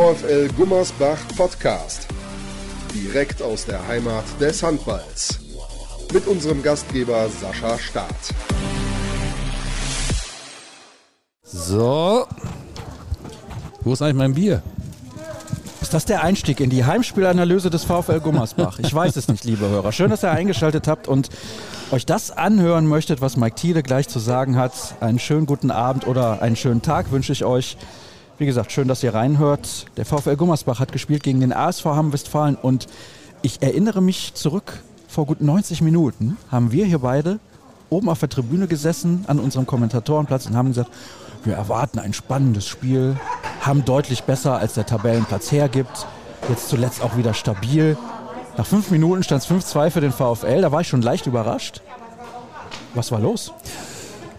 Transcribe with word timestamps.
VfL 0.00 0.48
Gummersbach 0.56 1.18
Podcast. 1.36 2.06
Direkt 2.94 3.42
aus 3.42 3.66
der 3.66 3.86
Heimat 3.86 4.24
des 4.40 4.62
Handballs. 4.62 5.40
Mit 6.14 6.26
unserem 6.26 6.62
Gastgeber 6.62 7.28
Sascha 7.28 7.78
Staat. 7.78 8.08
So. 11.42 12.24
Wo 13.82 13.92
ist 13.92 14.00
eigentlich 14.00 14.14
mein 14.14 14.32
Bier? 14.32 14.62
Ist 15.82 15.92
das 15.92 16.06
der 16.06 16.24
Einstieg 16.24 16.60
in 16.60 16.70
die 16.70 16.86
Heimspielanalyse 16.86 17.68
des 17.68 17.84
VfL 17.84 18.20
Gummersbach? 18.20 18.78
Ich 18.78 18.94
weiß 18.94 19.16
es 19.16 19.28
nicht, 19.28 19.44
liebe 19.44 19.68
Hörer. 19.68 19.92
Schön, 19.92 20.08
dass 20.08 20.24
ihr 20.24 20.30
eingeschaltet 20.30 20.88
habt 20.88 21.08
und 21.08 21.28
euch 21.90 22.06
das 22.06 22.30
anhören 22.30 22.86
möchtet, 22.86 23.20
was 23.20 23.36
Mike 23.36 23.56
Thiele 23.56 23.82
gleich 23.82 24.08
zu 24.08 24.18
sagen 24.18 24.56
hat. 24.56 24.72
Einen 25.00 25.18
schönen 25.18 25.44
guten 25.44 25.70
Abend 25.70 26.06
oder 26.06 26.40
einen 26.40 26.56
schönen 26.56 26.80
Tag 26.80 27.12
wünsche 27.12 27.32
ich 27.32 27.44
euch. 27.44 27.76
Wie 28.40 28.46
gesagt, 28.46 28.72
schön, 28.72 28.88
dass 28.88 29.02
ihr 29.02 29.12
reinhört. 29.12 29.84
Der 29.98 30.06
VfL 30.06 30.34
Gummersbach 30.34 30.80
hat 30.80 30.92
gespielt 30.92 31.22
gegen 31.22 31.40
den 31.40 31.52
ASV 31.52 31.84
Hamm-Westfalen 31.84 32.56
und 32.56 32.86
ich 33.42 33.60
erinnere 33.60 34.00
mich 34.00 34.32
zurück, 34.32 34.82
vor 35.08 35.26
gut 35.26 35.42
90 35.42 35.82
Minuten 35.82 36.38
haben 36.50 36.72
wir 36.72 36.86
hier 36.86 37.00
beide 37.00 37.38
oben 37.90 38.08
auf 38.08 38.18
der 38.20 38.30
Tribüne 38.30 38.66
gesessen 38.66 39.26
an 39.26 39.40
unserem 39.40 39.66
Kommentatorenplatz 39.66 40.46
und 40.46 40.56
haben 40.56 40.68
gesagt, 40.68 40.90
wir 41.44 41.54
erwarten 41.54 41.98
ein 41.98 42.14
spannendes 42.14 42.66
Spiel, 42.66 43.14
haben 43.60 43.84
deutlich 43.84 44.22
besser 44.22 44.56
als 44.56 44.72
der 44.72 44.86
Tabellenplatz 44.86 45.52
hergibt. 45.52 46.06
Jetzt 46.48 46.70
zuletzt 46.70 47.02
auch 47.02 47.18
wieder 47.18 47.34
stabil. 47.34 47.98
Nach 48.56 48.64
fünf 48.64 48.90
Minuten 48.90 49.22
stand 49.22 49.42
es 49.42 49.50
5-2 49.50 49.90
für 49.90 50.00
den 50.00 50.12
VfL. 50.12 50.62
Da 50.62 50.72
war 50.72 50.80
ich 50.80 50.88
schon 50.88 51.02
leicht 51.02 51.26
überrascht. 51.26 51.82
Was 52.94 53.12
war 53.12 53.20
los? 53.20 53.52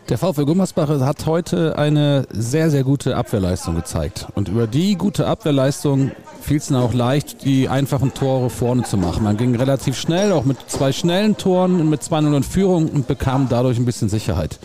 Der 0.09 0.17
VfL 0.17 0.45
Gummersbach 0.45 0.89
hat 0.89 1.25
heute 1.25 1.77
eine 1.77 2.25
sehr, 2.31 2.69
sehr 2.69 2.83
gute 2.83 3.15
Abwehrleistung 3.15 3.75
gezeigt. 3.75 4.27
Und 4.35 4.49
über 4.49 4.67
die 4.67 4.95
gute 4.95 5.27
Abwehrleistung 5.27 6.11
fiel 6.41 6.57
es 6.57 6.67
dann 6.67 6.77
auch 6.77 6.93
leicht, 6.93 7.45
die 7.45 7.69
einfachen 7.69 8.13
Tore 8.13 8.49
vorne 8.49 8.83
zu 8.83 8.97
machen. 8.97 9.23
Man 9.23 9.37
ging 9.37 9.55
relativ 9.55 9.97
schnell, 9.97 10.33
auch 10.33 10.43
mit 10.43 10.57
zwei 10.67 10.91
schnellen 10.91 11.37
Toren 11.37 11.89
mit 11.89 12.01
2-0 12.01 12.35
in 12.35 12.43
Führung 12.43 12.89
und 12.89 13.07
bekam 13.07 13.47
dadurch 13.49 13.77
ein 13.77 13.85
bisschen 13.85 14.09
Sicherheit. 14.09 14.59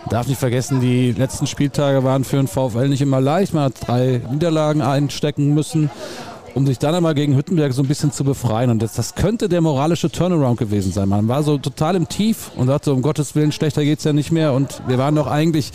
Man 0.00 0.10
darf 0.10 0.26
nicht 0.26 0.40
vergessen, 0.40 0.80
die 0.80 1.12
letzten 1.12 1.46
Spieltage 1.46 2.02
waren 2.02 2.24
für 2.24 2.36
den 2.36 2.48
VfL 2.48 2.88
nicht 2.88 3.02
immer 3.02 3.20
leicht. 3.20 3.54
Man 3.54 3.64
hat 3.64 3.74
drei 3.86 4.22
Niederlagen 4.30 4.82
einstecken 4.82 5.54
müssen 5.54 5.90
um 6.54 6.66
sich 6.66 6.78
dann 6.78 6.94
einmal 6.94 7.14
gegen 7.14 7.36
Hüttenberg 7.36 7.72
so 7.72 7.82
ein 7.82 7.88
bisschen 7.88 8.12
zu 8.12 8.24
befreien. 8.24 8.70
Und 8.70 8.82
das, 8.82 8.94
das 8.94 9.14
könnte 9.14 9.48
der 9.48 9.60
moralische 9.60 10.10
Turnaround 10.10 10.58
gewesen 10.58 10.92
sein. 10.92 11.08
Man 11.08 11.28
war 11.28 11.42
so 11.42 11.58
total 11.58 11.96
im 11.96 12.08
Tief 12.08 12.50
und 12.56 12.68
dachte, 12.68 12.92
um 12.92 13.02
Gottes 13.02 13.34
Willen, 13.34 13.52
schlechter 13.52 13.84
geht 13.84 13.98
es 13.98 14.04
ja 14.04 14.12
nicht 14.12 14.32
mehr. 14.32 14.52
Und 14.52 14.82
wir 14.86 14.98
waren 14.98 15.14
doch 15.14 15.26
eigentlich 15.26 15.72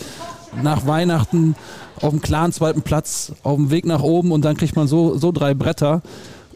nach 0.62 0.86
Weihnachten 0.86 1.56
auf 2.00 2.10
dem 2.10 2.20
klaren 2.20 2.52
zweiten 2.52 2.82
Platz, 2.82 3.32
auf 3.42 3.56
dem 3.56 3.70
Weg 3.70 3.86
nach 3.86 4.02
oben 4.02 4.32
und 4.32 4.44
dann 4.44 4.56
kriegt 4.56 4.76
man 4.76 4.86
so, 4.86 5.16
so 5.16 5.32
drei 5.32 5.54
Bretter 5.54 6.02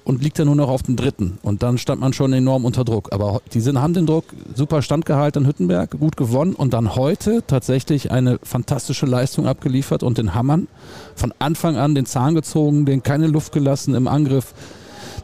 und 0.09 0.23
liegt 0.23 0.39
dann 0.39 0.47
nur 0.47 0.57
noch 0.57 0.71
auf 0.71 0.83
dem 0.83 0.97
dritten. 0.97 1.39
Und 1.43 1.63
dann 1.63 1.77
stand 1.77 2.01
man 2.01 2.15
schon 2.15 2.33
enorm 2.33 2.65
unter 2.65 2.83
Druck. 2.83 3.13
Aber 3.13 3.43
die 3.53 3.61
sind, 3.61 3.79
haben 3.79 3.93
den 3.93 4.07
Druck 4.07 4.25
super 4.55 4.81
standgehalten 4.81 5.43
in 5.43 5.49
Hüttenberg, 5.49 5.91
gut 6.01 6.17
gewonnen 6.17 6.55
und 6.55 6.73
dann 6.73 6.97
heute 6.97 7.43
tatsächlich 7.47 8.11
eine 8.11 8.39
fantastische 8.43 9.05
Leistung 9.05 9.47
abgeliefert 9.47 10.03
und 10.03 10.17
den 10.17 10.35
Hammern 10.35 10.67
von 11.15 11.35
Anfang 11.39 11.77
an 11.77 11.95
den 11.95 12.07
Zahn 12.07 12.35
gezogen, 12.35 12.87
den 12.87 13.03
keine 13.03 13.27
Luft 13.27 13.53
gelassen 13.53 13.95
im 13.95 14.09
Angriff. 14.09 14.55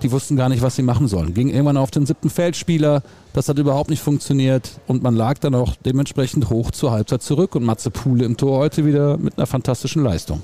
Die 0.03 0.13
wussten 0.13 0.37
gar 0.37 0.51
nicht, 0.51 0.61
was 0.61 0.77
sie 0.77 0.83
machen 0.83 1.09
sollen. 1.09 1.33
Ging 1.33 1.49
irgendwann 1.49 1.79
auf 1.79 1.91
den 1.91 2.05
siebten 2.05 2.29
Feldspieler. 2.29 3.03
Das 3.33 3.49
hat 3.49 3.59
überhaupt 3.59 3.89
nicht 3.89 4.03
funktioniert. 4.03 4.71
Und 4.87 5.03
man 5.03 5.17
lag 5.17 5.39
dann 5.39 5.55
auch 5.55 5.77
dementsprechend 5.83 6.51
hoch 6.51 6.73
zur 6.73 6.91
Halbzeit 6.91 7.23
zurück. 7.23 7.55
Und 7.55 7.65
Matze 7.65 7.91
Pule 7.91 8.27
im 8.27 8.37
Tor 8.37 8.59
heute 8.59 8.85
wieder 8.85 9.17
mit 9.17 9.39
einer 9.39 9.47
fantastischen 9.47 10.05
Leistung. 10.05 10.43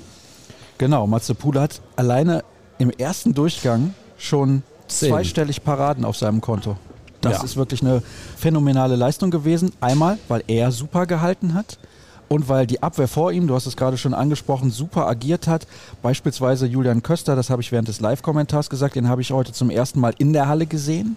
Genau, 0.79 1.07
Matze 1.07 1.35
Pule 1.35 1.61
hat 1.61 1.83
alleine 1.97 2.43
im 2.79 2.89
ersten 2.89 3.35
Durchgang 3.35 3.93
schon 4.21 4.63
Zehn. 4.87 5.11
zweistellig 5.11 5.65
Paraden 5.65 6.05
auf 6.05 6.17
seinem 6.17 6.41
Konto. 6.41 6.77
Das 7.21 7.39
ja. 7.39 7.45
ist 7.45 7.57
wirklich 7.57 7.83
eine 7.83 8.03
phänomenale 8.37 8.97
Leistung 8.97 9.31
gewesen. 9.31 9.73
Einmal, 9.81 10.19
weil 10.29 10.43
er 10.47 10.73
super 10.73 11.07
gehalten 11.07 11.55
hat 11.55 11.79
und 12.29 12.49
weil 12.49 12.67
die 12.67 12.83
Abwehr 12.83 13.09
vor 13.09 13.33
ihm, 13.33 13.47
du 13.47 13.55
hast 13.55 13.67
es 13.67 13.77
gerade 13.77 13.99
schon 13.99 14.15
angesprochen, 14.15 14.71
super 14.71 15.07
agiert 15.07 15.47
hat. 15.47 15.67
Beispielsweise 16.01 16.67
Julian 16.67 17.03
Köster, 17.03 17.37
das 17.37 17.51
habe 17.51 17.61
ich 17.61 17.73
während 17.73 17.89
des 17.89 18.01
Live-Kommentars 18.01 18.71
gesagt, 18.71 18.95
den 18.95 19.09
habe 19.09 19.21
ich 19.21 19.33
heute 19.33 19.53
zum 19.53 19.69
ersten 19.69 20.01
Mal 20.01 20.15
in 20.19 20.33
der 20.33 20.49
Halle 20.49 20.67
gesehen. 20.67 21.17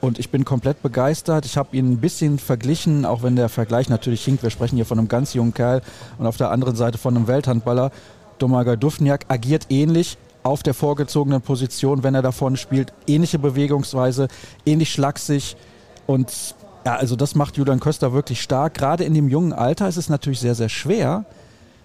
Und 0.00 0.18
ich 0.18 0.30
bin 0.30 0.44
komplett 0.44 0.82
begeistert. 0.82 1.44
Ich 1.44 1.56
habe 1.56 1.76
ihn 1.76 1.92
ein 1.92 1.98
bisschen 1.98 2.38
verglichen, 2.38 3.04
auch 3.04 3.22
wenn 3.22 3.34
der 3.34 3.48
Vergleich 3.48 3.88
natürlich 3.88 4.24
hinkt. 4.24 4.42
Wir 4.42 4.50
sprechen 4.50 4.76
hier 4.76 4.86
von 4.86 4.98
einem 4.98 5.08
ganz 5.08 5.34
jungen 5.34 5.54
Kerl 5.54 5.82
und 6.18 6.26
auf 6.26 6.36
der 6.36 6.50
anderen 6.50 6.76
Seite 6.76 6.98
von 6.98 7.16
einem 7.16 7.26
Welthandballer. 7.26 7.90
Domaga 8.38 8.76
Dufniak 8.76 9.24
agiert 9.28 9.66
ähnlich, 9.70 10.16
auf 10.42 10.62
der 10.62 10.74
vorgezogenen 10.74 11.42
Position, 11.42 12.02
wenn 12.02 12.14
er 12.14 12.22
da 12.22 12.32
vorne 12.32 12.56
spielt. 12.56 12.92
Ähnliche 13.06 13.38
Bewegungsweise, 13.38 14.28
ähnlich 14.64 14.92
schlaksig. 14.92 15.56
Und 16.06 16.54
ja, 16.84 16.96
also 16.96 17.16
das 17.16 17.34
macht 17.34 17.56
Julian 17.56 17.80
Köster 17.80 18.12
wirklich 18.12 18.40
stark. 18.40 18.74
Gerade 18.74 19.04
in 19.04 19.14
dem 19.14 19.28
jungen 19.28 19.52
Alter 19.52 19.88
ist 19.88 19.96
es 19.96 20.08
natürlich 20.08 20.40
sehr, 20.40 20.54
sehr 20.54 20.68
schwer, 20.68 21.24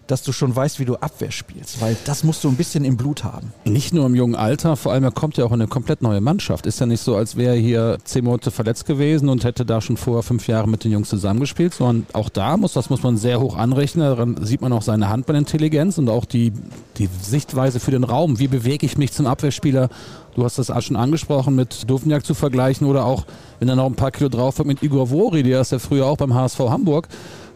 dass 0.07 0.23
du 0.23 0.31
schon 0.31 0.55
weißt, 0.55 0.79
wie 0.79 0.85
du 0.85 0.95
Abwehr 0.95 1.31
spielst, 1.31 1.81
weil 1.81 1.95
das 2.05 2.23
musst 2.23 2.43
du 2.43 2.49
ein 2.49 2.55
bisschen 2.55 2.83
im 2.83 2.97
Blut 2.97 3.23
haben. 3.23 3.53
Nicht 3.65 3.93
nur 3.93 4.05
im 4.05 4.15
jungen 4.15 4.35
Alter, 4.35 4.75
vor 4.75 4.91
allem 4.91 5.03
er 5.03 5.11
kommt 5.11 5.37
ja 5.37 5.45
auch 5.45 5.51
in 5.51 5.61
eine 5.61 5.67
komplett 5.67 6.01
neue 6.01 6.21
Mannschaft. 6.21 6.65
Ist 6.65 6.79
ja 6.79 6.85
nicht 6.85 7.01
so, 7.01 7.15
als 7.15 7.35
wäre 7.35 7.55
er 7.55 7.61
hier 7.61 7.97
zehn 8.03 8.25
Monate 8.25 8.51
verletzt 8.51 8.85
gewesen 8.85 9.29
und 9.29 9.43
hätte 9.43 9.65
da 9.65 9.79
schon 9.81 9.97
vor 9.97 10.23
fünf 10.23 10.47
Jahren 10.47 10.69
mit 10.69 10.83
den 10.83 10.91
Jungs 10.91 11.09
zusammengespielt, 11.09 11.73
sondern 11.73 12.05
auch 12.13 12.29
da 12.29 12.57
muss, 12.57 12.73
das 12.73 12.89
muss 12.89 13.03
man 13.03 13.17
sehr 13.17 13.39
hoch 13.39 13.55
anrechnen. 13.55 14.05
Daran 14.05 14.45
sieht 14.45 14.61
man 14.61 14.73
auch 14.73 14.81
seine 14.81 15.09
Handballintelligenz 15.09 15.97
und 15.97 16.09
auch 16.09 16.25
die, 16.25 16.51
die 16.97 17.09
Sichtweise 17.21 17.79
für 17.79 17.91
den 17.91 18.03
Raum. 18.03 18.39
Wie 18.39 18.47
bewege 18.47 18.85
ich 18.85 18.97
mich 18.97 19.13
zum 19.13 19.25
Abwehrspieler? 19.25 19.89
Du 20.35 20.43
hast 20.43 20.57
das 20.57 20.71
schon 20.83 20.95
angesprochen, 20.95 21.55
mit 21.55 21.89
Dovniak 21.89 22.25
zu 22.25 22.33
vergleichen 22.33 22.87
oder 22.87 23.05
auch, 23.05 23.25
wenn 23.59 23.69
er 23.69 23.75
noch 23.75 23.85
ein 23.85 23.95
paar 23.95 24.11
Kilo 24.11 24.29
drauf 24.29 24.57
hat, 24.57 24.65
mit 24.65 24.81
Igor 24.81 25.11
Vori, 25.11 25.43
der 25.43 25.61
ist 25.61 25.71
ja 25.71 25.79
früher 25.79 26.07
auch 26.07 26.17
beim 26.17 26.33
HSV 26.33 26.59
Hamburg 26.59 27.07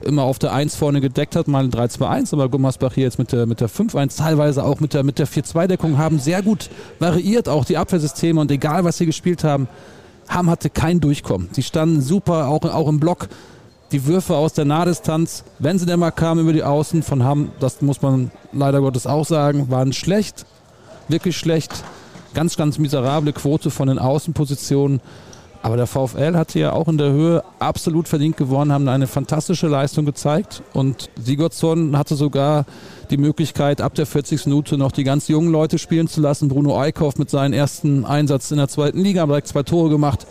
immer 0.04 0.24
auf 0.24 0.40
der 0.40 0.54
1 0.54 0.76
vorne 0.76 1.02
gedeckt 1.02 1.36
hat, 1.36 1.48
mal 1.48 1.66
3-2-1, 1.66 2.34
aber 2.34 2.50
Gummersbach 2.50 2.94
hier 2.94 3.04
jetzt 3.04 3.20
mit 3.20 3.32
der, 3.32 3.46
mit 3.46 3.62
der 3.62 3.70
5-1, 3.70 4.18
teilweise 4.18 4.64
auch 4.64 4.80
mit 4.80 4.94
der, 4.94 5.04
mit 5.04 5.20
der 5.20 5.28
4-2-Deckung, 5.28 5.98
haben 5.98 6.20
sehr 6.20 6.42
gut 6.42 6.70
variiert, 7.00 7.50
auch 7.50 7.66
die 7.66 7.78
Abwehrsysteme 7.78 8.40
und 8.40 8.52
egal 8.52 8.84
was 8.84 8.98
sie 8.98 9.06
gespielt 9.06 9.44
haben, 9.44 9.68
Ham 10.30 10.50
hatte 10.50 10.70
kein 10.70 11.00
Durchkommen. 11.00 11.50
Die 11.56 11.64
standen 11.64 12.02
super, 12.02 12.48
auch, 12.48 12.64
auch 12.64 12.88
im 12.88 13.00
Block. 13.00 13.30
Die 13.94 14.06
Würfe 14.06 14.36
aus 14.36 14.52
der 14.52 14.66
Nahdistanz, 14.66 15.46
wenn 15.60 15.80
sie 15.80 15.86
denn 15.86 16.00
mal 16.00 16.12
kamen 16.12 16.42
über 16.42 16.52
die 16.52 16.64
Außen 16.64 17.04
von 17.04 17.24
Ham, 17.24 17.52
das 17.62 17.82
muss 17.82 18.02
man 18.02 18.32
leider 18.52 18.82
Gottes 18.82 19.08
auch 19.08 19.26
sagen, 19.26 19.70
waren 19.72 19.94
schlecht, 19.94 20.46
wirklich 21.08 21.38
schlecht. 21.38 21.72
Ganz, 22.34 22.58
ganz 22.58 22.78
miserable 22.78 23.32
Quote 23.32 23.72
von 23.72 23.88
den 23.88 23.98
Außenpositionen. 23.98 25.00
Aber 25.68 25.76
der 25.76 25.86
VfL 25.86 26.38
hatte 26.38 26.60
ja 26.60 26.72
auch 26.72 26.88
in 26.88 26.98
der 26.98 27.12
Höhe 27.12 27.44
absolut 27.60 28.08
verdient 28.08 28.38
gewonnen, 28.38 28.72
haben 28.72 28.88
eine 28.88 29.06
fantastische 29.06 29.68
Leistung 29.68 30.06
gezeigt 30.06 30.64
und 30.72 31.10
Sigurdsson 31.22 31.98
hatte 31.98 32.16
sogar 32.16 32.66
die 33.10 33.18
Möglichkeit, 33.18 33.82
ab 33.82 33.94
der 33.94 34.06
40. 34.06 34.46
Minute 34.46 34.78
noch 34.78 34.94
die 34.94 35.04
ganz 35.04 35.28
jungen 35.28 35.52
Leute 35.52 35.78
spielen 35.78 36.08
zu 36.08 36.22
lassen. 36.22 36.48
Bruno 36.48 36.80
Eickhoff 36.80 37.18
mit 37.18 37.30
seinem 37.30 37.52
ersten 37.52 38.06
Einsatz 38.06 38.50
in 38.52 38.60
der 38.60 38.70
zweiten 38.70 39.02
Liga, 39.02 39.24
hat 39.24 39.30
direkt 39.30 39.50
zwei 39.50 39.64
Tore 39.64 39.90
gemacht. 39.90 40.26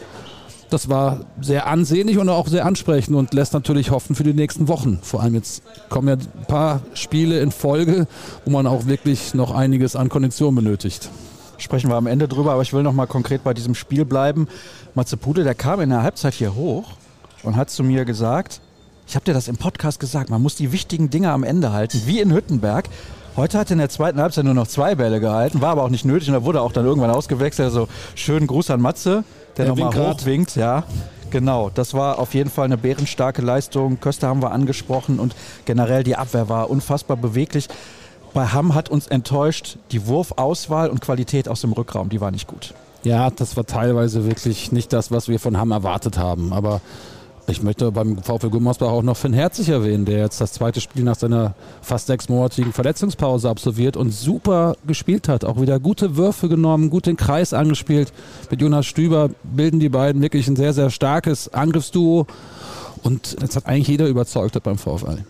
Das 0.71 0.89
war 0.89 1.27
sehr 1.43 1.67
ansehnlich 1.67 2.17
und 2.17 2.31
auch 2.31 2.49
sehr 2.49 2.65
ansprechend 2.65 3.15
und 3.15 3.35
lässt 3.35 3.53
natürlich 3.53 3.91
hoffen 3.91 4.17
für 4.17 4.25
die 4.25 4.33
nächsten 4.33 4.69
Wochen. 4.69 5.01
Vor 5.03 5.23
allem 5.23 5.35
jetzt 5.35 5.63
kommen 5.91 6.09
ja 6.09 6.15
ein 6.15 6.47
paar 6.47 6.81
Spiele 6.95 7.41
in 7.41 7.51
Folge, 7.51 8.07
wo 8.47 8.53
man 8.53 8.67
auch 8.67 8.87
wirklich 8.87 9.35
noch 9.35 9.55
einiges 9.55 9.97
an 9.97 10.09
Kondition 10.09 10.55
benötigt 10.55 11.11
sprechen 11.59 11.91
wir 11.91 11.97
am 11.97 12.07
Ende 12.07 12.29
drüber, 12.29 12.53
aber 12.53 12.63
ich 12.63 12.73
will 12.73 12.83
noch 12.83 12.93
mal 12.93 13.07
konkret 13.07 13.45
bei 13.45 13.55
diesem 13.55 13.75
Spiel 13.75 14.05
bleiben. 14.05 14.49
Matze 14.95 15.17
Pude, 15.17 15.45
der 15.45 15.55
kam 15.55 15.81
in 15.81 15.91
der 15.91 16.03
Halbzeit 16.03 16.35
hier 16.35 16.55
hoch 16.55 16.93
und 17.43 17.57
hat 17.57 17.71
zu 17.71 17.85
mir 17.85 18.05
gesagt, 18.05 18.61
ich 19.07 19.15
habe 19.15 19.25
dir 19.25 19.35
das 19.35 19.49
im 19.49 19.57
Podcast 19.57 20.01
gesagt, 20.01 20.31
man 20.31 20.43
muss 20.43 20.57
die 20.57 20.73
wichtigen 20.73 21.11
Dinge 21.11 21.31
am 21.31 21.45
Ende 21.45 21.73
halten, 21.73 22.03
wie 22.07 22.21
in 22.21 22.33
Hüttenberg. 22.33 22.89
Heute 23.37 23.59
hat 23.59 23.69
er 23.69 23.73
in 23.73 23.79
der 23.79 23.89
zweiten 23.89 24.21
Halbzeit 24.21 24.45
nur 24.45 24.55
noch 24.55 24.67
zwei 24.67 24.95
Bälle 24.95 25.21
gehalten, 25.21 25.61
war 25.61 25.71
aber 25.71 25.85
auch 25.85 25.91
nicht 25.91 26.05
nötig 26.05 26.29
und 26.29 26.35
da 26.35 26.43
wurde 26.45 26.61
auch 26.61 26.73
dann 26.73 26.87
irgendwann 26.87 27.11
ausgewechselt. 27.11 27.67
Also 27.67 27.87
schönen 28.15 28.47
Gruß 28.47 28.71
an 28.71 28.81
Matze, 28.81 29.25
der, 29.57 29.67
der 29.67 29.75
nochmal 29.75 29.95
hochwinkt. 29.95 30.57
Ja, 30.57 30.85
genau. 31.31 31.71
Das 31.73 31.95
war 31.95 32.19
auf 32.19 32.35
jeden 32.35 32.51
Fall 32.51 32.65
eine 32.65 32.79
bärenstarke 32.79 33.43
Leistung. 33.43 34.01
Köster 34.01 34.29
haben 34.29 34.43
wir 34.43 34.53
angesprochen 34.53 35.21
und 35.21 35.37
generell 35.67 36.03
die 36.03 36.17
Abwehr 36.17 36.49
war 36.49 36.71
unfassbar 36.71 37.17
beweglich. 37.17 37.69
Bei 38.35 38.47
Hamm 38.47 38.75
hat 38.75 38.89
uns 38.89 39.07
enttäuscht 39.07 39.79
die 39.93 40.07
Wurfauswahl 40.07 40.91
und 40.91 41.01
Qualität 41.01 41.49
aus 41.49 41.63
dem 41.63 41.73
Rückraum, 41.73 42.09
die 42.09 42.21
war 42.21 42.31
nicht 42.31 42.47
gut. 42.47 42.75
Ja, 43.03 43.31
das 43.31 43.57
war 43.57 43.65
teilweise 43.67 44.27
wirklich 44.27 44.73
nicht 44.73 44.93
das, 44.93 45.11
was 45.11 45.29
wir 45.29 45.39
von 45.39 45.57
Hamm 45.57 45.71
erwartet 45.71 46.19
haben. 46.19 46.53
Aber 46.53 46.81
ich 47.49 47.63
möchte 47.63 47.93
beim 47.93 48.19
VfL 48.19 48.51
Gummersbach 48.51 48.89
auch 48.89 49.03
noch 49.03 49.17
Finn 49.17 49.33
Herzig 49.33 49.69
erwähnen, 49.69 50.05
der 50.05 50.19
jetzt 50.19 50.41
das 50.41 50.53
zweite 50.53 50.81
Spiel 50.81 51.05
nach 51.05 51.15
seiner 51.15 51.55
fast 51.81 52.09
sechsmonatigen 52.09 52.73
Verletzungspause 52.73 53.49
absolviert 53.49 53.97
und 53.97 54.11
super 54.11 54.75
gespielt 54.87 55.29
hat. 55.29 55.45
Auch 55.45 55.61
wieder 55.61 55.79
gute 55.79 56.17
Würfe 56.17 56.49
genommen, 56.49 56.91
gut 56.91 57.07
den 57.07 57.17
Kreis 57.17 57.53
angespielt. 57.53 58.13
Mit 58.51 58.61
Jonas 58.61 58.87
Stüber 58.87 59.31
bilden 59.45 59.79
die 59.79 59.89
beiden 59.89 60.21
wirklich 60.21 60.49
ein 60.49 60.57
sehr, 60.57 60.73
sehr 60.73 60.91
starkes 60.91 61.55
Angriffsduo. 61.55 62.27
Und 63.05 63.41
das 63.41 63.55
hat 63.55 63.67
eigentlich 63.67 63.87
jeder 63.87 64.09
überzeugt 64.09 64.61
beim 64.65 64.79
VfL. 64.79 65.25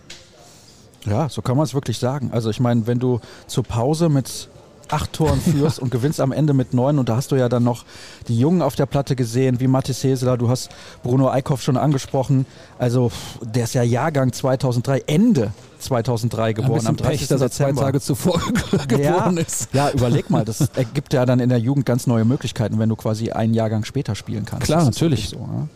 Ja, 1.05 1.29
so 1.29 1.41
kann 1.41 1.57
man 1.57 1.63
es 1.63 1.73
wirklich 1.73 1.99
sagen. 1.99 2.31
Also 2.33 2.49
ich 2.49 2.59
meine, 2.59 2.87
wenn 2.87 2.99
du 2.99 3.19
zur 3.47 3.63
Pause 3.63 4.09
mit 4.09 4.49
acht 4.89 5.13
Toren 5.13 5.39
führst 5.41 5.79
und 5.79 5.91
gewinnst 5.91 6.19
am 6.19 6.31
Ende 6.31 6.53
mit 6.53 6.73
neun. 6.73 6.99
Und 6.99 7.09
da 7.09 7.15
hast 7.15 7.31
du 7.31 7.35
ja 7.35 7.49
dann 7.49 7.63
noch 7.63 7.85
die 8.27 8.37
Jungen 8.37 8.61
auf 8.61 8.75
der 8.75 8.85
Platte 8.85 9.15
gesehen, 9.15 9.59
wie 9.59 9.67
Mathis 9.67 10.03
Heseler. 10.03 10.37
Du 10.37 10.49
hast 10.49 10.69
Bruno 11.03 11.29
Eickhoff 11.29 11.61
schon 11.61 11.77
angesprochen. 11.77 12.45
Also 12.77 13.11
der 13.41 13.65
ist 13.65 13.73
ja 13.73 13.83
Jahrgang 13.83 14.31
2003, 14.31 15.03
Ende 15.07 15.51
2003 15.79 16.53
geboren. 16.53 16.81
Ja, 16.81 16.89
am 16.89 16.97
30. 16.97 17.19
Pech, 17.19 17.27
dass 17.27 17.41
er 17.41 17.51
zwei 17.51 17.71
Tage 17.71 18.01
zuvor 18.01 18.41
geboren 18.87 19.37
ja, 19.37 19.41
ist. 19.41 19.73
Ja, 19.73 19.91
überleg 19.91 20.29
mal, 20.29 20.45
das 20.45 20.61
ergibt 20.75 21.13
ja 21.13 21.25
dann 21.25 21.39
in 21.39 21.49
der 21.49 21.59
Jugend 21.59 21.85
ganz 21.85 22.07
neue 22.07 22.25
Möglichkeiten, 22.25 22.79
wenn 22.79 22.89
du 22.89 22.95
quasi 22.95 23.31
einen 23.31 23.53
Jahrgang 23.53 23.83
später 23.83 24.15
spielen 24.15 24.45
kannst. 24.45 24.65
Klar, 24.65 24.83
natürlich. 24.83 25.29
So, 25.29 25.37
ja? 25.37 25.67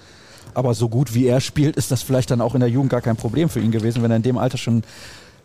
Aber 0.53 0.74
so 0.74 0.89
gut 0.89 1.13
wie 1.13 1.27
er 1.27 1.42
spielt, 1.42 1.75
ist 1.75 1.92
das 1.92 2.01
vielleicht 2.01 2.31
dann 2.31 2.42
auch 2.42 2.53
in 2.53 2.59
der 2.59 2.69
Jugend 2.69 2.92
gar 2.92 3.01
kein 3.01 3.15
Problem 3.15 3.50
für 3.50 3.59
ihn 3.59 3.71
gewesen, 3.71 4.03
wenn 4.03 4.12
er 4.12 4.18
in 4.18 4.24
dem 4.24 4.38
Alter 4.38 4.57
schon 4.57 4.83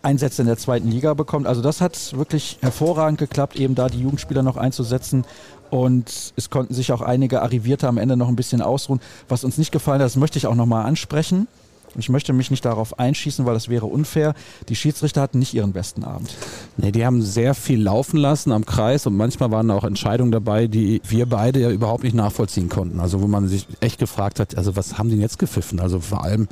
Einsätze 0.02 0.42
in 0.42 0.48
der 0.48 0.56
zweiten 0.56 0.88
Liga 0.88 1.14
bekommt. 1.14 1.46
Also 1.46 1.62
das 1.62 1.80
hat 1.80 2.16
wirklich 2.16 2.58
hervorragend 2.60 3.18
geklappt, 3.18 3.56
eben 3.56 3.74
da 3.74 3.88
die 3.88 4.00
Jugendspieler 4.00 4.42
noch 4.42 4.56
einzusetzen. 4.56 5.24
Und 5.70 6.32
es 6.36 6.48
konnten 6.48 6.74
sich 6.74 6.92
auch 6.92 7.00
einige 7.00 7.42
Arrivierte 7.42 7.88
am 7.88 7.98
Ende 7.98 8.16
noch 8.16 8.28
ein 8.28 8.36
bisschen 8.36 8.62
ausruhen. 8.62 9.00
Was 9.28 9.42
uns 9.42 9.58
nicht 9.58 9.72
gefallen 9.72 10.00
hat, 10.00 10.06
das 10.06 10.16
möchte 10.16 10.38
ich 10.38 10.46
auch 10.46 10.54
nochmal 10.54 10.86
ansprechen. 10.86 11.48
Ich 11.98 12.08
möchte 12.08 12.32
mich 12.32 12.50
nicht 12.50 12.64
darauf 12.64 12.98
einschießen, 12.98 13.46
weil 13.46 13.54
das 13.54 13.68
wäre 13.68 13.86
unfair. 13.86 14.34
Die 14.68 14.76
Schiedsrichter 14.76 15.20
hatten 15.22 15.38
nicht 15.38 15.54
ihren 15.54 15.72
besten 15.72 16.04
Abend. 16.04 16.34
Nee, 16.76 16.92
die 16.92 17.04
haben 17.04 17.22
sehr 17.22 17.54
viel 17.54 17.82
laufen 17.82 18.18
lassen 18.18 18.52
am 18.52 18.66
Kreis 18.66 19.06
und 19.06 19.16
manchmal 19.16 19.50
waren 19.50 19.70
auch 19.70 19.84
Entscheidungen 19.84 20.32
dabei, 20.32 20.66
die 20.66 21.00
wir 21.08 21.26
beide 21.26 21.60
ja 21.60 21.70
überhaupt 21.70 22.04
nicht 22.04 22.14
nachvollziehen 22.14 22.68
konnten. 22.68 23.00
Also 23.00 23.22
wo 23.22 23.26
man 23.26 23.48
sich 23.48 23.66
echt 23.80 23.98
gefragt 23.98 24.40
hat, 24.40 24.56
also 24.56 24.76
was 24.76 24.98
haben 24.98 25.08
die 25.08 25.16
denn 25.16 25.22
jetzt 25.22 25.38
gepfiffen? 25.38 25.80
Also 25.80 26.00
vor 26.00 26.24
allem 26.24 26.48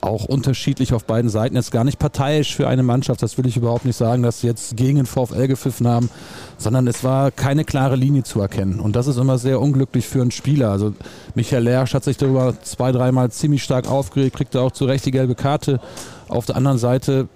auch 0.00 0.24
unterschiedlich 0.24 0.92
auf 0.92 1.04
beiden 1.04 1.30
Seiten. 1.30 1.56
Jetzt 1.56 1.72
gar 1.72 1.84
nicht 1.84 1.98
parteiisch 1.98 2.54
für 2.54 2.68
eine 2.68 2.82
Mannschaft, 2.82 3.22
das 3.22 3.36
will 3.38 3.46
ich 3.46 3.56
überhaupt 3.56 3.84
nicht 3.84 3.96
sagen, 3.96 4.22
dass 4.22 4.40
sie 4.40 4.46
jetzt 4.46 4.76
gegen 4.76 4.96
den 4.96 5.06
VfL 5.06 5.48
gepfiffen 5.48 5.88
haben, 5.88 6.10
sondern 6.56 6.86
es 6.86 7.02
war 7.04 7.30
keine 7.30 7.64
klare 7.64 7.96
Linie 7.96 8.22
zu 8.22 8.40
erkennen. 8.40 8.80
Und 8.80 8.96
das 8.96 9.06
ist 9.06 9.16
immer 9.16 9.38
sehr 9.38 9.60
unglücklich 9.60 10.06
für 10.06 10.22
einen 10.22 10.30
Spieler. 10.30 10.70
Also 10.70 10.94
Michael 11.34 11.64
Lersch 11.64 11.94
hat 11.94 12.04
sich 12.04 12.16
darüber 12.16 12.54
zwei, 12.62 12.92
dreimal 12.92 13.30
ziemlich 13.30 13.62
stark 13.62 13.90
aufgeregt, 13.90 14.36
kriegte 14.36 14.60
auch 14.60 14.72
zu 14.72 14.84
Recht 14.84 15.04
die 15.06 15.10
gelbe 15.10 15.34
Karte. 15.34 15.80
Auf 16.28 16.46
der 16.46 16.56
anderen 16.56 16.78
Seite 16.78 17.28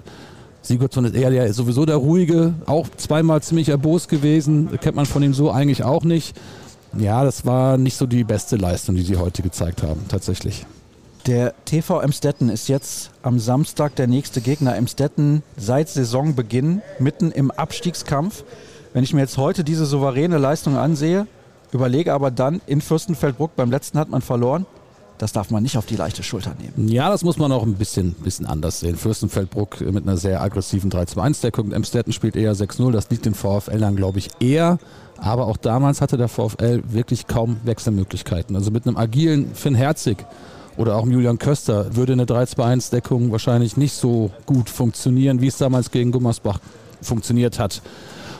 Sigurdsson 0.62 1.05
ist 1.05 1.15
eher 1.15 1.31
der, 1.31 1.53
sowieso 1.53 1.85
der 1.85 1.97
Ruhige, 1.97 2.55
auch 2.67 2.88
zweimal 2.97 3.43
ziemlich 3.43 3.69
erbost 3.69 4.08
gewesen, 4.08 4.69
kennt 4.81 4.94
man 4.94 5.06
von 5.06 5.23
ihm 5.23 5.35
so 5.35 5.50
eigentlich 5.50 5.82
auch 5.82 6.05
nicht. 6.05 6.37
Ja, 6.97 7.25
das 7.25 7.44
war 7.44 7.79
nicht 7.79 7.97
so 7.97 8.06
die 8.06 8.23
beste 8.23 8.56
Leistung, 8.56 8.94
die 8.94 9.03
sie 9.03 9.17
heute 9.17 9.43
gezeigt 9.43 9.82
haben, 9.82 10.00
tatsächlich. 10.08 10.67
Der 11.27 11.55
TV 11.67 12.01
Emstetten 12.01 12.49
ist 12.49 12.69
jetzt 12.69 13.13
am 13.23 13.39
Samstag 13.39 13.95
der 13.95 14.09
nächste 14.09 14.41
Gegner. 14.41 14.75
Emstetten 14.75 15.45
seit 15.57 15.89
Saisonbeginn 15.89 16.83
mitten 16.99 17.31
im 17.31 17.53
Abstiegskampf. 17.53 18.43
Wenn 18.93 19.05
ich 19.05 19.15
mir 19.15 19.21
jetzt 19.21 19.39
heute 19.39 19.63
diese 19.63 19.87
souveräne 19.87 20.39
Leistung 20.39 20.77
ansehe, 20.77 21.29
überlege 21.71 22.13
aber 22.13 22.33
dann 22.33 22.61
in 22.67 22.81
Fürstenfeldbruck, 22.81 23.55
beim 23.55 23.71
letzten 23.71 24.01
hat 24.01 24.09
man 24.09 24.21
verloren, 24.21 24.67
das 25.19 25.33
darf 25.33 25.53
man 25.53 25.63
nicht 25.63 25.77
auf 25.77 25.87
die 25.87 25.95
leichte 25.95 26.25
Schulter 26.25 26.57
nehmen. 26.61 26.89
Ja, 26.89 27.09
das 27.09 27.23
muss 27.23 27.39
man 27.39 27.53
auch 27.53 27.63
ein 27.63 27.75
bisschen, 27.75 28.15
bisschen 28.15 28.47
anders 28.47 28.81
sehen. 28.81 28.97
Fürstenfeldbruck 28.97 29.81
mit 29.81 30.03
einer 30.03 30.17
sehr 30.17 30.41
aggressiven 30.41 30.91
3-2-1-Deckung. 30.91 31.71
Emstetten 31.71 32.13
spielt 32.13 32.35
eher 32.35 32.57
6-0. 32.57 32.91
Das 32.91 33.11
liegt 33.11 33.27
den 33.27 33.35
VfL 33.35 33.79
dann, 33.79 33.95
glaube 33.95 34.19
ich, 34.19 34.31
eher. 34.41 34.79
Aber 35.19 35.47
auch 35.47 35.57
damals 35.57 36.01
hatte 36.01 36.17
der 36.17 36.27
VfL 36.27 36.83
wirklich 36.89 37.29
kaum 37.29 37.59
Wechselmöglichkeiten. 37.63 38.57
Also 38.57 38.73
mit 38.73 38.89
einem 38.89 38.97
agilen 38.97 39.55
Finn 39.55 39.77
Herzig 39.77 40.27
oder 40.77 40.97
auch 40.97 41.07
Julian 41.07 41.39
Köster 41.39 41.95
würde 41.97 42.13
eine 42.13 42.25
3-2-1-Deckung 42.25 43.31
wahrscheinlich 43.33 43.77
nicht 43.77 43.95
so 43.95 44.31
gut 44.47 44.71
funktionieren, 44.71 45.41
wie 45.41 45.49
es 45.49 45.59
damals 45.59 45.91
gegen 45.91 46.13
Gummersbach 46.13 46.61
funktioniert 47.01 47.59
hat. 47.59 47.83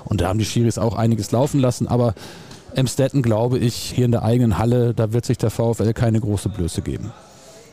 Und 0.05 0.21
da 0.21 0.29
haben 0.29 0.39
die 0.39 0.45
Schiris 0.45 0.79
auch 0.79 0.97
einiges 0.97 1.31
laufen 1.31 1.61
lassen, 1.61 1.89
aber 1.89 2.15
Emstetten, 2.75 3.23
glaube 3.23 3.59
ich, 3.59 3.75
hier 3.75 4.07
in 4.07 4.13
der 4.13 4.23
eigenen 4.23 4.59
Halle, 4.59 4.95
da 4.95 5.13
wird 5.13 5.27
sich 5.27 5.39
der 5.39 5.51
VfL 5.51 5.93
keine 5.93 6.21
große 6.21 6.49
Blöße 6.49 6.83
geben. 6.83 7.13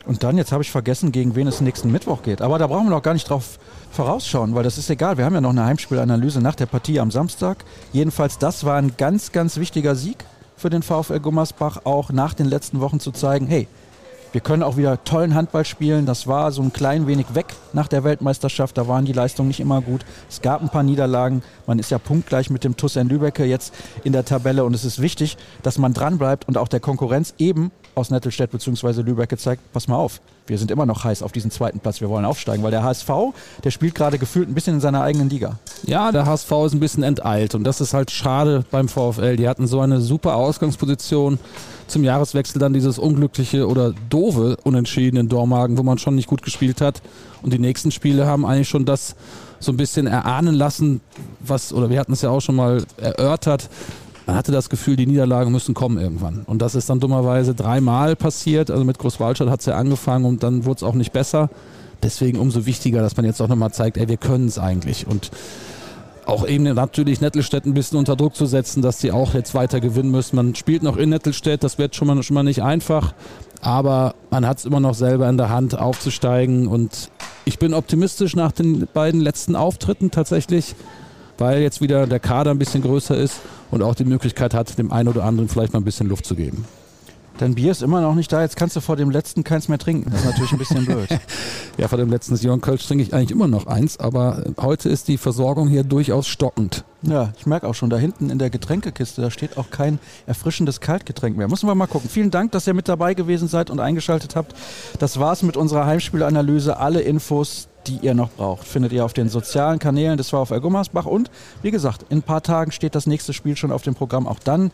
Und 0.06 0.24
dann, 0.24 0.38
jetzt 0.38 0.52
habe 0.52 0.64
ich 0.64 0.72
vergessen, 0.72 1.12
gegen 1.12 1.36
wen 1.36 1.48
es 1.48 1.62
nächsten 1.62 1.92
Mittwoch 1.92 2.24
geht. 2.24 2.42
Aber 2.42 2.58
da 2.58 2.68
brauchen 2.68 2.88
wir 2.88 2.92
noch 2.92 3.04
gar 3.04 3.14
nicht 3.14 3.30
drauf 3.30 3.60
vorausschauen, 3.92 4.56
weil 4.56 4.64
das 4.64 4.78
ist 4.78 4.90
egal. 4.90 5.18
Wir 5.18 5.26
haben 5.26 5.36
ja 5.36 5.42
noch 5.42 5.52
eine 5.52 5.66
Heimspielanalyse 5.66 6.42
nach 6.42 6.56
der 6.56 6.66
Partie 6.66 7.00
am 7.00 7.12
Samstag. 7.12 7.64
Jedenfalls, 7.94 8.38
das 8.38 8.64
war 8.64 8.78
ein 8.78 8.94
ganz, 8.98 9.32
ganz 9.32 9.58
wichtiger 9.58 9.96
Sieg 9.96 10.26
für 10.58 10.70
den 10.70 10.84
VfL 10.84 11.20
Gummersbach, 11.20 11.86
auch 11.86 12.12
nach 12.12 12.34
den 12.34 12.48
letzten 12.48 12.80
Wochen 12.80 13.00
zu 13.00 13.12
zeigen, 13.12 13.48
hey, 13.48 13.68
wir 14.31 14.42
können 14.42 14.62
auch 14.62 14.78
wieder 14.78 15.04
tollen 15.04 15.34
Handball 15.34 15.66
spielen. 15.66 16.06
Das 16.06 16.28
war 16.28 16.52
so 16.52 16.62
ein 16.62 16.72
klein 16.72 17.08
wenig 17.08 17.34
weg 17.34 17.48
nach 17.74 17.88
der 17.88 18.04
Weltmeisterschaft. 18.04 18.78
Da 18.78 18.88
waren 18.88 19.06
die 19.06 19.14
Leistungen 19.14 19.48
nicht 19.48 19.60
immer 19.60 19.81
gut. 19.81 20.06
Es 20.30 20.42
gab 20.42 20.62
ein 20.62 20.70
paar 20.70 20.84
Niederlagen. 20.84 21.42
Man 21.66 21.80
ist 21.80 21.90
ja 21.90 21.98
punktgleich 21.98 22.52
mit 22.52 22.64
dem 22.64 22.78
TuS 22.78 22.96
in 22.96 23.10
Lübecke 23.10 23.46
jetzt 23.46 23.74
in 24.04 24.14
der 24.14 24.26
Tabelle. 24.26 24.66
Und 24.66 24.76
es 24.76 24.86
ist 24.86 25.02
wichtig, 25.02 25.38
dass 25.64 25.80
man 25.80 25.94
dranbleibt 25.94 26.48
und 26.48 26.58
auch 26.58 26.68
der 26.68 26.80
Konkurrenz 26.80 27.34
eben 27.40 27.72
aus 28.00 28.10
Nettelstedt 28.10 28.51
bzw. 28.51 29.01
Lübeck 29.01 29.30
gezeigt, 29.30 29.62
pass 29.74 29.88
mal 29.88 29.98
auf, 29.98 30.22
wir 30.48 30.57
sind 30.57 30.72
immer 30.72 30.86
noch 30.86 31.04
heiß 31.04 31.22
auf 31.22 31.31
diesen 31.31 31.51
zweiten 31.51 31.80
Platz, 31.80 32.01
wir 32.01 32.10
wollen 32.10 32.25
aufsteigen, 32.25 32.63
weil 32.63 32.72
der 32.72 32.84
HSV, 32.84 33.10
der 33.63 33.72
spielt 33.72 33.96
gerade 33.96 34.18
gefühlt 34.18 34.50
ein 34.50 34.54
bisschen 34.54 34.75
in 34.75 34.81
seiner 34.81 35.01
eigenen 35.01 35.30
Liga. 35.30 35.60
Ja, 35.84 36.12
der 36.12 36.25
HSV 36.25 36.51
ist 36.66 36.74
ein 36.74 36.80
bisschen 36.80 37.04
enteilt 37.04 37.56
und 37.56 37.63
das 37.63 37.81
ist 37.81 37.94
halt 37.94 38.12
schade 38.12 38.66
beim 38.72 38.88
VfL. 38.88 39.36
Die 39.36 39.48
hatten 39.48 39.68
so 39.68 39.80
eine 39.80 40.01
super 40.01 40.36
Ausgangsposition 40.36 41.40
zum 41.88 42.04
Jahreswechsel 42.04 42.60
dann 42.60 42.74
dieses 42.74 43.00
unglückliche 43.00 43.68
oder 43.68 43.94
doofe 44.10 44.57
Unentschieden 44.63 45.18
in 45.18 45.30
Dormagen, 45.30 45.78
wo 45.78 45.84
man 45.84 45.98
schon 45.98 46.16
nicht 46.16 46.28
gut 46.28 46.42
gespielt 46.42 46.81
hat. 46.81 47.02
Und 47.42 47.54
die 47.54 47.60
nächsten 47.60 47.92
Spiele 47.92 48.25
haben 48.25 48.45
eigentlich 48.45 48.69
schon 48.69 48.86
das 48.86 49.16
so 49.60 49.72
ein 49.72 49.78
bisschen 49.78 50.07
erahnen 50.07 50.56
lassen, 50.56 51.02
was, 51.40 51.74
oder 51.74 51.90
wir 51.90 52.00
hatten 52.00 52.13
es 52.13 52.22
ja 52.22 52.30
auch 52.30 52.42
schon 52.42 52.56
mal 52.56 52.84
erörtert, 52.98 53.69
man 54.30 54.38
hatte 54.38 54.52
das 54.52 54.70
Gefühl, 54.70 54.96
die 54.96 55.08
Niederlagen 55.08 55.52
müssen 55.52 55.74
kommen 55.74 55.98
irgendwann. 55.98 56.44
Und 56.46 56.62
das 56.62 56.76
ist 56.76 56.88
dann 56.88 57.00
dummerweise 57.00 57.56
dreimal 57.56 58.16
passiert. 58.16 58.70
Also 58.70 58.84
mit 58.84 59.00
Großwaldstadt 59.00 59.50
hat 59.50 59.62
es 59.62 59.66
ja 59.66 59.76
angefangen 59.76 60.26
und 60.26 60.44
dann 60.44 60.66
wurde 60.66 60.76
es 60.76 60.84
auch 60.84 60.94
nicht 60.94 61.12
besser. 61.12 61.50
Deswegen 62.04 62.38
umso 62.38 62.68
wichtiger, 62.68 63.02
dass 63.02 63.18
man 63.18 63.26
jetzt 63.26 63.42
auch 63.42 63.48
nochmal 63.48 63.72
zeigt, 63.72 63.98
ey, 63.98 64.08
wir 64.08 64.18
können 64.18 64.46
es 64.46 64.60
eigentlich. 64.60 65.08
Und 65.08 65.31
auch 66.28 66.48
eben 66.48 66.66
natürlich 66.66 67.22
Nettelstedt 67.22 67.66
ein 67.66 67.74
bisschen 67.74 67.98
unter 67.98 68.16
Druck 68.16 68.36
zu 68.36 68.46
setzen, 68.46 68.84
dass 68.84 69.00
die 69.00 69.12
auch 69.12 69.34
jetzt 69.34 69.56
weiter 69.56 69.80
gewinnen 69.80 70.12
müssen. 70.12 70.36
Man 70.36 70.54
spielt 70.54 70.84
noch 70.84 70.98
in 70.98 71.10
Nettelstedt, 71.10 71.64
das 71.64 71.80
wird 71.80 71.96
schon 71.96 72.08
mal, 72.08 72.22
schon 72.22 72.36
mal 72.36 72.44
nicht 72.44 72.62
einfach, 72.62 73.16
aber 73.62 74.14
man 74.30 74.46
hat 74.46 74.60
es 74.60 74.66
immer 74.66 74.80
noch 74.80 74.94
selber 74.94 75.28
in 75.28 75.38
der 75.38 75.50
Hand 75.50 75.76
aufzusteigen 75.76 76.68
und 76.68 77.09
ich 77.45 77.57
bin 77.57 77.74
optimistisch 77.74 78.36
nach 78.36 78.52
den 78.52 78.88
beiden 78.94 79.21
letzten 79.21 79.56
Auftritten 79.56 80.12
tatsächlich, 80.12 80.76
weil 81.40 81.62
jetzt 81.62 81.81
wieder 81.81 82.08
der 82.08 82.19
Kader 82.19 82.52
ein 82.52 82.60
bisschen 82.60 82.81
größer 82.81 83.18
ist 83.18 83.42
und 83.72 83.81
auch 83.81 83.96
die 83.96 84.06
Möglichkeit 84.06 84.54
hat, 84.54 84.78
dem 84.78 84.92
einen 84.92 85.10
oder 85.10 85.24
anderen 85.24 85.50
vielleicht 85.50 85.74
mal 85.74 85.80
ein 85.80 85.86
bisschen 85.86 86.08
Luft 86.08 86.26
zu 86.26 86.36
geben. 86.36 86.66
Dein 87.40 87.56
Bier 87.56 87.72
ist 87.72 87.81
immer 87.81 88.02
noch 88.02 88.16
nicht 88.16 88.34
da, 88.34 88.42
jetzt 88.42 88.58
kannst 88.58 88.76
du 88.76 88.81
vor 88.81 88.98
dem 88.98 89.10
letzten 89.12 89.46
keins 89.46 89.69
mehr 89.69 89.78
trinken. 89.78 90.12
Das 90.12 90.19
ist 90.19 90.26
natürlich 90.26 90.52
ein 90.52 90.58
bisschen 90.58 90.86
blöd. 90.86 91.08
ja, 91.78 91.88
vor 91.88 91.98
dem 91.98 92.10
letzten 92.10 92.36
Sion 92.36 92.60
Kölsch 92.60 92.86
trinke 92.86 93.02
ich 93.02 93.14
eigentlich 93.14 93.31
immer 93.31 93.48
noch 93.48 93.66
eins, 93.66 93.98
aber 93.98 94.44
heute 94.60 94.90
ist 94.90 95.08
die 95.08 95.18
Versorgung 95.18 95.69
hier 95.69 95.86
durchaus 95.86 96.28
stockend. 96.28 96.84
Ja, 97.02 97.31
ich 97.38 97.46
merke 97.46 97.66
auch 97.66 97.76
schon, 97.76 97.90
da 97.90 97.96
hinten 97.96 98.30
in 98.30 98.40
der 98.40 98.50
Getränkekiste, 98.50 99.22
da 99.22 99.31
steht 99.31 99.58
auch 99.58 99.69
kein 99.69 100.00
erfrischendes 100.28 100.81
Kaltgetränk 100.81 101.38
mehr. 101.38 101.48
Müssen 101.48 101.69
wir 101.69 101.76
mal 101.76 101.88
gucken. 101.88 102.10
Vielen 102.10 102.30
Dank, 102.30 102.52
dass 102.52 102.68
ihr 102.68 102.74
mit 102.74 102.90
dabei 102.90 103.14
gewesen 103.14 103.48
seid 103.48 103.69
und 103.69 103.80
eingeschaltet 103.80 104.36
habt. 104.36 104.54
Das 105.00 105.18
war's 105.18 105.42
mit 105.42 105.56
unserer 105.56 105.86
Heimspielanalyse. 105.86 106.76
Alle 106.76 107.00
Infos, 107.00 107.69
die 107.88 107.98
ihr 108.02 108.14
noch 108.14 108.31
braucht, 108.31 108.68
findet 108.68 108.92
ihr 108.92 109.06
auf 109.06 109.14
den 109.14 109.30
sozialen 109.30 109.80
Kanälen 109.80 110.18
des 110.18 110.30
VfL 110.30 110.59
Gummersbach. 110.59 111.06
Und 111.06 111.31
wie 111.62 111.71
gesagt, 111.71 112.06
in 112.09 112.19
ein 112.19 112.24
paar 112.24 112.44
Tagen 112.44 112.71
steht 112.71 112.95
das 112.95 113.07
nächste 113.07 113.33
Spiel 113.33 113.56
schon 113.56 113.71
auf 113.71 113.81
dem 113.81 113.95
Programm. 113.95 114.28
Auch 114.28 114.40
dann 114.40 114.71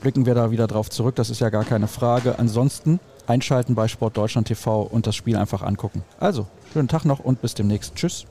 blicken 0.00 0.26
wir 0.26 0.34
da 0.34 0.50
wieder 0.50 0.66
drauf 0.66 0.90
zurück. 0.90 1.14
Das 1.16 1.30
ist 1.30 1.40
ja 1.40 1.50
gar 1.50 1.64
keine 1.64 1.88
Frage. 1.88 2.38
Ansonsten 2.38 3.00
einschalten 3.26 3.74
bei 3.74 3.88
Sport 3.88 4.16
Deutschland 4.16 4.48
TV 4.48 4.82
und 4.82 5.06
das 5.06 5.16
Spiel 5.16 5.36
einfach 5.36 5.62
angucken. 5.62 6.04
Also, 6.20 6.46
schönen 6.72 6.88
Tag 6.88 7.04
noch 7.04 7.20
und 7.20 7.40
bis 7.40 7.54
demnächst. 7.54 7.94
Tschüss. 7.94 8.26